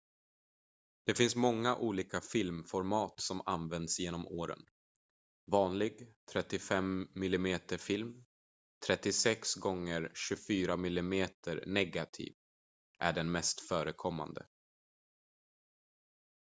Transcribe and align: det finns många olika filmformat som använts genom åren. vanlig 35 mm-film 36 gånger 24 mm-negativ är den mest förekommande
det 1.05 1.13
finns 1.13 1.35
många 1.35 1.75
olika 1.75 2.21
filmformat 2.21 3.19
som 3.19 3.41
använts 3.45 3.99
genom 3.99 4.27
åren. 4.27 4.59
vanlig 5.51 6.13
35 6.31 7.07
mm-film 7.15 8.25
36 8.87 9.55
gånger 9.55 10.11
24 10.15 10.73
mm-negativ 10.75 12.33
är 12.99 13.13
den 13.13 13.31
mest 13.31 13.61
förekommande 13.61 14.45